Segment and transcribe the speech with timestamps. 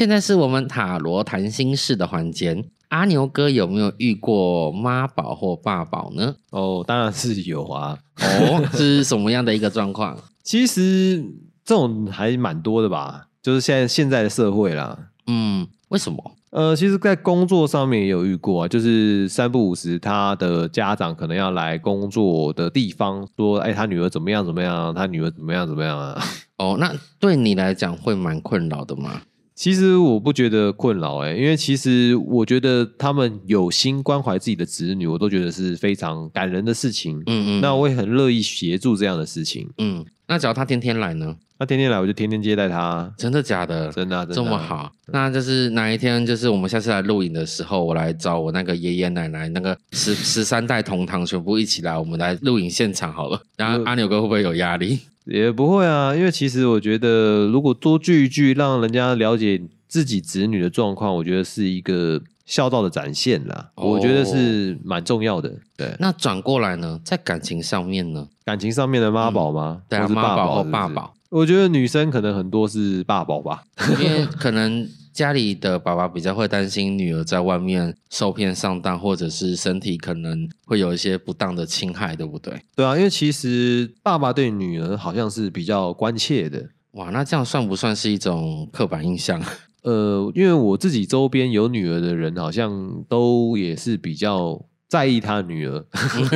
[0.00, 2.64] 现在是我们塔罗谈心事的环节。
[2.88, 6.34] 阿牛哥有没有遇过妈宝或爸宝呢？
[6.52, 7.98] 哦，当然是有啊。
[8.16, 10.16] 哦，是什么样的一个状况？
[10.42, 11.22] 其实
[11.62, 14.98] 这种还蛮多的吧，就是现在现在的社会啦。
[15.26, 16.32] 嗯，为什么？
[16.48, 24.94] 呃，其实，在工作上面也有遇过啊，就是三不五时，他的家长可能要来工作的地方，说：“哎，他女儿怎么样怎么样？
[24.94, 26.18] 他女儿怎么样怎么样啊？”
[26.56, 29.20] 哦，那对你来讲会蛮困扰的吗？
[29.60, 37.18] 其实我不觉得困扰，哎，因为其实我觉得他们有心关怀自己的子女，我都觉得是非常感人的事情。
[37.26, 39.68] 嗯嗯，那我也很乐意协助这样的事情。
[39.76, 41.36] 嗯，那只要他天天来呢？
[41.58, 43.12] 他天天来，我就天天接待他。
[43.18, 43.92] 真的假的？
[43.92, 44.90] 真的，这么好。
[45.08, 53.38] 那就是哪一天，就是我们下次来录影的时候，我来找我那个爷爷奶奶，那个十十三代同堂全部一起来，我们来录影现场好了。
[53.58, 55.00] 然后阿牛哥会不会有压力？
[55.30, 63.70] 也不会啊，因为其实我觉得，如果多聚一聚，让人家了解自己子女的状况，我觉得是一个孝道的展现啦。
[63.76, 65.52] 我觉得是蛮重要的。
[65.76, 68.26] 对，那转过来呢，在感情上面呢？
[68.44, 69.82] 感情上面的妈宝吗？
[69.88, 71.14] 对啊，妈宝或爸宝。
[71.28, 73.62] 我觉得女生可能很多是爸宝吧，
[74.00, 82.54] 因为可能家里的爸爸比较会担心女儿在外面受骗上当，或者是身体可能会有一些不当的侵害，对不对？
[82.76, 86.64] 对啊，因为其实爸爸对女儿好像是比较关切的。
[86.92, 89.42] 哇，那这样算不算是一种刻板印象？
[89.82, 95.84] 呃，因为我自己周边有女儿的人，好像都也是比较在意他女儿。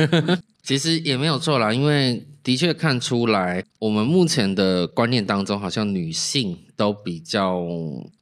[0.63, 2.25] 其实也没有错啦，因为。
[2.45, 7.65] 的确看出来，我们目前的观念当中，好像女性都比较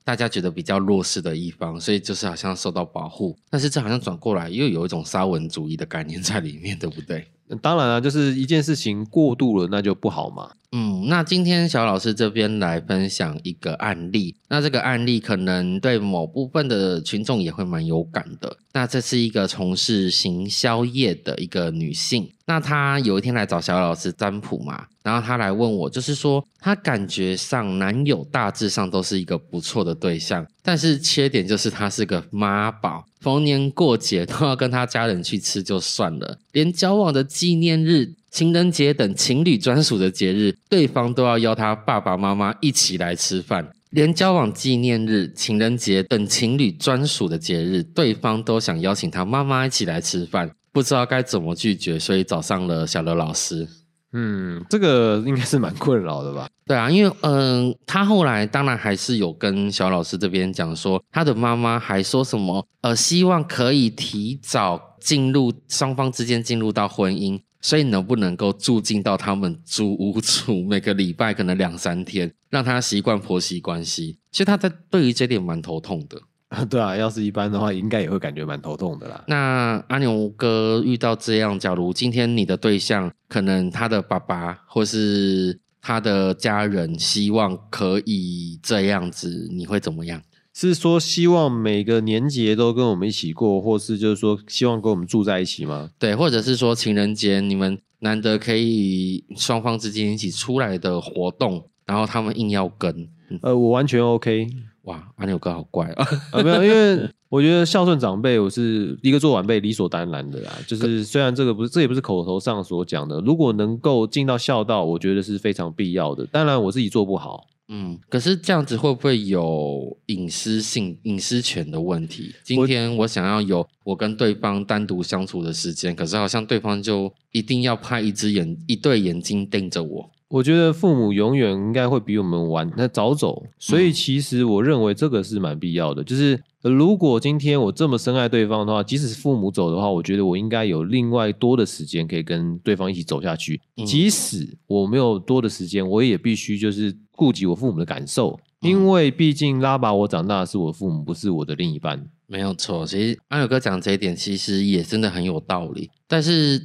[0.06, 3.38] 大家觉得比较弱势的一方，所以就是好像受到保护。
[3.50, 7.28] 但是这好像转过来又有一种沙文主义的概念在里面，对不对？
[7.62, 10.52] 当然啊，就是一件事情过度了，那就不好嘛。
[10.72, 18.58] 嗯，那今天小老师这边来分享一个案例，那这个案例可能对某部分的群众也会蛮有感的。
[18.72, 38.14] 那这是一个从事行销业的一个女性，那她有一天来找小老师占卜嘛，然后她来问我，就是说她感觉上男友大致上都是一个不错的对象，但是缺点就是他是个妈宝，逢年过节都要跟他家人去吃就算了，连交往的纪念日。
[38.34, 53.68] 情人节等情侣专属的节日，对方都要邀他爸爸妈妈一起来吃饭；连交往纪念日、情人节等情侣专属的节日，对方都想邀请他妈妈一起来吃饭，不知道该怎么拒绝，所以找上了小刘老师。
[54.14, 56.48] 嗯，这个应该是蛮困扰的吧？
[56.66, 67.42] 对啊，因为嗯，他后来当然还是有跟小老师这边讲说，他的妈妈还说什么呃，希望可以提早进入双方之间进入到婚姻。
[67.66, 74.18] 所以能不能够住进到他们租屋处，每个礼拜可能两三天，让他习惯婆媳关系。
[74.32, 76.22] 其实他在对于这点蛮头痛的。
[76.70, 79.24] 对啊，要是一般的话，应该也会感觉蛮头痛的啦。
[79.28, 90.22] 那阿牛哥遇到这样，假如今天你的对象可能他的爸爸或是他的家人希望可以这样子，你会怎么样？
[90.54, 95.90] 是说希望每个年节都跟我们一起过，或是就是说希望跟我们住在一起吗？
[95.98, 103.10] 对，或者是说情人节你们难得可以双方之间一起出来的活动，然后他们硬要跟，
[103.42, 104.48] 呃，我完全 OK。
[104.84, 106.06] 哇，阿牛哥好怪啊！
[106.44, 110.52] 没有，因为我觉得孝顺长辈，我是一个做晚辈理所当然的啦。
[110.68, 116.26] 就是虽然这个不是，这也不是口头上所讲的，如果能够尽到孝道，我觉得是非常必要的。
[116.26, 117.48] 当然我自己做不好。
[117.70, 122.36] 嗯，可是这样子会不会有隐私性、隐私权的问题？
[122.44, 130.12] 今天我想要有我跟对方单独相处的时间，可是好像对方就一定要派一只眼、一对眼睛盯着我。
[130.34, 133.44] 我觉得父母永远应该会比我们晚，那早走。
[133.60, 136.42] 所以其实我认为这个是蛮必要的，就是。
[136.64, 143.60] 如果今天我这么深爱对方的话，即使是父母走的话，我觉得我应该有另外多的时间可以跟对方一起走下去。
[143.86, 152.02] 即使我没有多的时间，我也必须就是顾及我父母的感受，因为毕竟拉拔我长大的是我父母，不是我的另一半。
[152.28, 155.90] 没有错，其实安友哥讲这一点，其实也真的很有道理。
[156.08, 156.64] 但是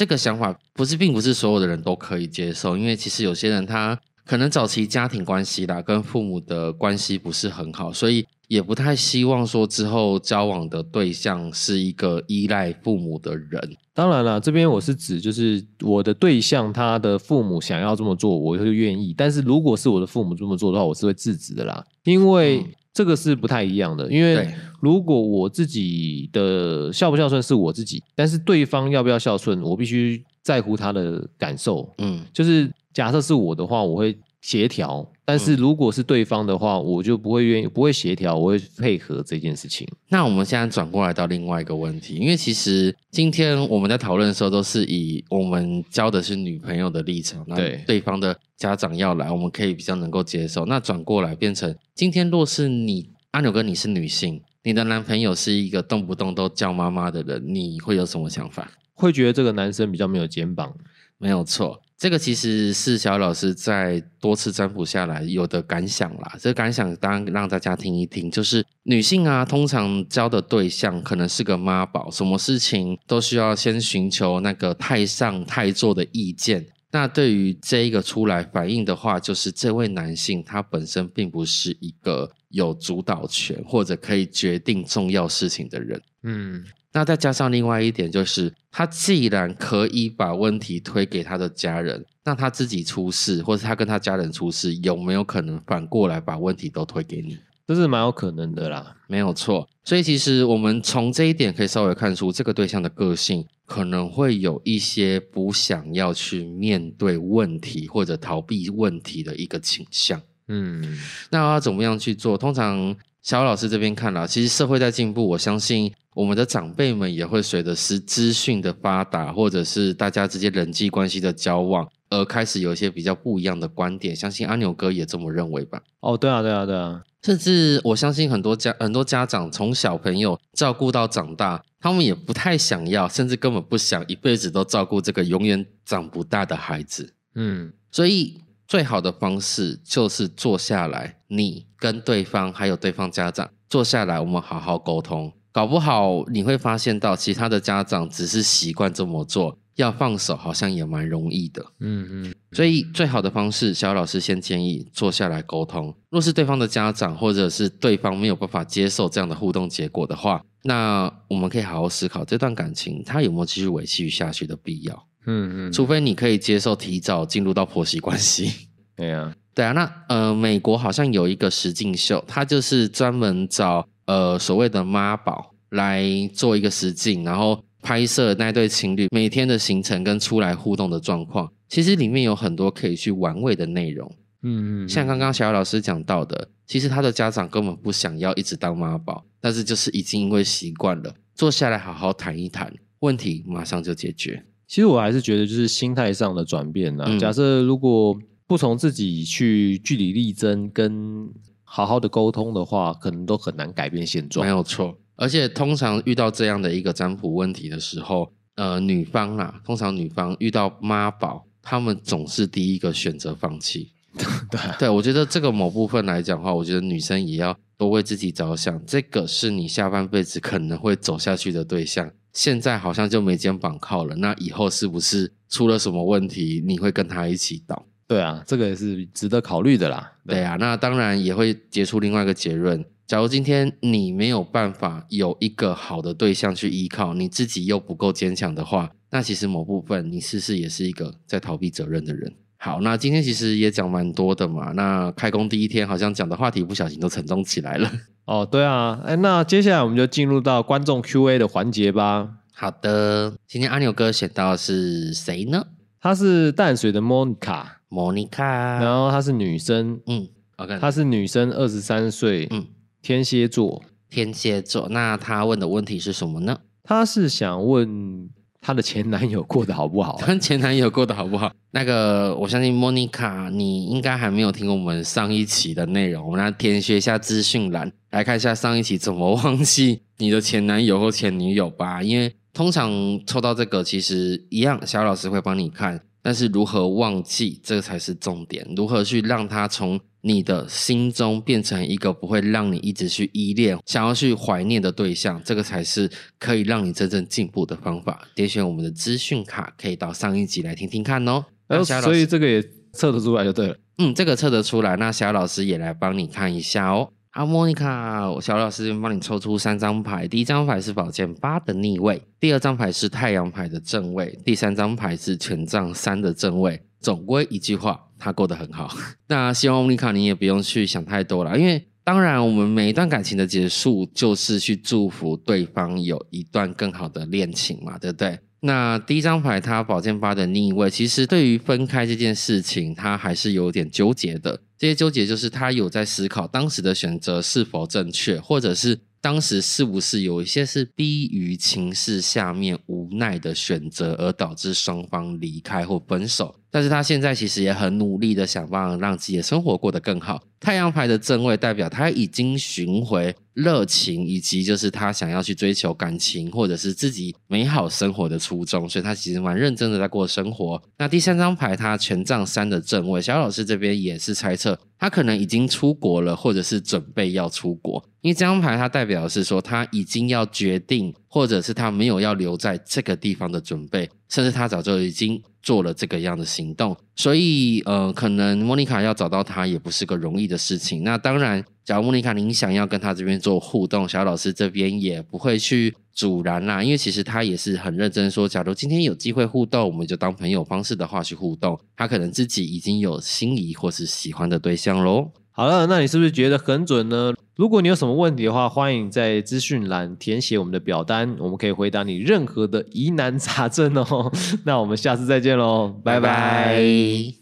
[0.00, 8.24] 这个想法不是，并不是所有的人都可以接受，因为其实有些人他可能早期家庭关系啦，跟父母的关系不是很好，所以。
[8.50, 13.76] 也不太希望说之后交往的对象是一个依赖父母的人。
[13.94, 19.14] 当然了，这边我是指就是我的对象，他的父母想要这么做，我会愿意。
[19.16, 24.10] 但是如果是我的父母这么做的话，我是会制止的啦，因为这个是不太一样的。
[24.10, 24.48] 因为
[24.80, 31.88] 如果我自己的孝不孝顺是我自己，但是对方要不要孝顺，我必须在乎他的感受。
[31.98, 34.18] 嗯，就是假设是我的话，我会。
[34.40, 39.86] 协调，但是如果是对方的话，我就不会愿意，不会协调，我会配合这件事情。
[40.08, 50.64] 那我们现在转过来到另外一个问题，因为其实今天我们在讨论的时候，都是以我们交的是女朋友的立场，那对对方的家长要来，我们可以比较能够接受。
[50.64, 58.70] 那转过来变成今天，若是你阿牛哥你是女性，你的男朋友是一个动不动都叫妈妈的人，你会有什么想法？
[58.94, 60.74] 会觉得这个男生比较没有肩膀，
[61.18, 66.34] 没有错，这个其实是小老师在多次占卜下来有的感想啦。
[66.40, 76.66] 这个感想当然让大家听一听，就是女性啊，通常交的对象可能是个妈宝，什么事情都需要先寻求那个太上太座的意见。
[76.90, 86.00] 那对于这一个出来反应的话，就是这位男性他本身并不是一个有主导权或者可以决定重要事情的人。
[86.22, 97.38] 嗯，那再加上另外一点，就是他既然可以把问题推给他的家人，那他自己出事，或者他跟他家人出事，有没有可能反过来把问题都推给你？
[97.66, 98.96] 这是蛮有可能的啦。
[99.06, 99.68] 没有错。
[99.84, 110.20] 所以其实我们从这一点可以稍微看出，这个对象的个性可能会有一些不想要去面对问题或者逃避问题的一个倾向。
[110.48, 110.98] 嗯，
[111.30, 112.36] 那要怎么样去做？
[112.36, 124.16] 通常小老师这边看了，其实社会在进步，我相信我们的长辈们也会随着是资讯的发达，或者是大家之间人际关系的交往，而开始有一些比较不一样的观点。
[124.16, 125.80] 相信阿牛哥也这么认为吧？
[126.00, 137.12] 哦，对啊，对啊，对啊，甚至我相信很多家很多家长从小朋友照顾到长大，他们也不太想要，甚至根本不想一辈子都照顾这个永远长不大的孩子。
[137.34, 138.40] 嗯，所以
[138.70, 145.32] 最好的方式就是坐下来，你跟对方还有对方家长坐下来，我们好好沟通。
[145.50, 151.66] 搞不好你会发现到其他的家长只是习惯这么做，要放手好像也蛮容易的。
[151.80, 155.92] 嗯嗯，所以最好的方式，小老师先建议坐下来沟通。
[156.08, 165.08] 若是对方的家长或者是对方没有办法接受这样的互动结果的话，那我们可以好好思考这段感情它有没有继续维系下去的必要。
[165.26, 168.68] 嗯嗯，除非你可以接受提早进入到婆媳关系。
[168.96, 181.50] 对呀，对啊，那呃，美国好像有一个实境秀，它就是专门找呃所谓的妈宝来做一个实境，然后拍摄那对情侣每天的行程跟出来互动的状况。
[181.68, 184.10] 其实里面有很多可以去玩味的内容，
[184.42, 194.44] 嗯嗯，像刚刚小姚老师讲到的，其实他的家长根本不想要一直当妈宝，但是就是已经因为习惯了，坐下来好好谈一谈，问题马上就解决。
[194.70, 201.28] 其实我还是觉得就是心态上的转变呐、嗯假设如果不从自己去据理力争，跟
[201.64, 204.50] 好好的沟通的话，可能都很难改变现状没。
[204.50, 213.90] 有错，而且通常遇到这样的一个占卜问题的时候，呃，女方啊，通常女方遇到妈宝，他们总是第一个选择放弃。
[214.50, 222.08] 对啊，对我觉得这个某部分来讲的话，我觉得女生也要多为自己着想，这个是你下半辈子可能会走下去的对象。
[222.32, 227.86] 现在好像就没肩膀靠了，那以后是不是出了什么问题，你会跟他一起倒？
[228.06, 230.12] 对啊，这个也是值得考虑的啦。
[230.26, 232.84] 对啊，那当然也会结出另外一个结论。
[233.06, 242.32] 假如今天你没有办法有一个好的对象去依靠，你自己又不够坚强的话，那其实某部分你是不是也是一个在逃避责任的人？
[242.62, 244.70] 好，那今天其实也讲蛮多的嘛。
[244.72, 247.90] 那开工第一天好像讲的话题不小心都沉重起来了。
[248.26, 252.28] 哦，对啊，哎，那接下来我们就进入到观众 Q&A 的环节吧。
[252.52, 255.64] 好的，今天阿牛哥选到的是谁呢
[256.02, 258.44] 她是淡水的 Monica，莫妮卡。
[258.44, 262.66] 然后她是女生，嗯，OK，她是女生，二十三岁，嗯
[263.00, 263.82] 天蝎座。
[264.10, 264.86] 天蝎座。
[264.90, 266.58] 那他问的问题是什么呢？
[266.82, 268.28] 她是想问
[268.60, 270.16] 她的前男友过得好不好？
[270.20, 271.52] 她前男友过得好不好？
[271.72, 282.02] 那个，我相信莫妮卡，你应该还没有听过我们上一期的内容，我们来填写一下资讯栏，来看一下上一期怎么忘记你的前男友或前女友吧。
[282.02, 282.90] 因为通常
[283.26, 288.66] 抽到这个，其实一样，小老师会帮你看，但是如何忘记，这才是重点。
[288.76, 298.22] 如何去让他从你的心中变成一个不会让你一直去依恋、想要去怀念的对象，这个才是可以让你真正进步的方法。
[298.34, 301.44] 点选我们的资讯卡，可以到上一集来听听看哦。
[301.66, 302.62] 然后那小老师所以这个也
[302.92, 303.76] 测得出来就对了。
[303.98, 304.96] 嗯，这个测得出来。
[304.96, 307.10] 那小老师也来帮你看一下哦。
[307.32, 310.26] 阿，莫妮卡，小老师帮你抽出三张牌。
[310.26, 316.82] 第一张牌是宝剑八的逆位，第二张牌是太阳牌的正位，第三张牌是权杖三的正位。
[316.98, 318.94] 总归一句话，他过得很好。
[319.26, 328.38] 那希望莫妮卡你也不用去想太多了，因为当然我们每一段感情的结束，就是去祝福对方有一段更好的恋情嘛，对不对？
[328.60, 334.60] 那第一张牌，他宝剑八的逆位，其实对于分开这件事情，他还是有点纠结的。
[334.76, 339.00] 这些纠结就是他有在思考当时的选择是否正确，或者是。
[339.22, 346.54] 当时是不是有一些是逼于情势下面无奈的选择，而导致双方离开或分手？
[346.70, 350.40] 但是他现在其实也很努力的想办法让自己的生活过得更好。
[350.60, 360.80] 太阳牌的正位代表他已经寻回热情，以及就是他想要去追求感情或者是自己美好生活的初衷，所以他其实蛮认真的在过生活。
[360.98, 368.04] 那第三张牌他权杖三的正位，小老师这边也是猜测他可能已经出国了，或者是准备要出国。
[368.20, 376.96] 因为这张牌它代表的是说他已经要决定，或者是他没有要留在这个地方的准备，甚至他早就已经做了这个样的行动。
[377.16, 381.04] 所以，呃，可能莫妮卡要找到他也不是个容易的事情。
[381.04, 386.82] 那当然，假如莫妮卡您想要跟他这边做互动，小老师这边也不会去阻拦啦。
[386.82, 391.78] 因为其实他也是很认真说，假如今天有机会互动，我们就当朋友方式的话去互动。
[391.96, 395.30] 他可能自己已经有心仪或是喜欢的对象喽。
[395.52, 397.34] 好了，那你是不是觉得很准呢？
[397.56, 404.32] 如果你有什么问题的话，欢迎在资讯栏填写我们的表单，我们可以回答你任何的疑难杂症哦。
[404.64, 407.34] 那我们下次再见喽，拜拜。